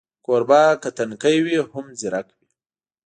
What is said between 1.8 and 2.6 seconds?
ځیرک وي.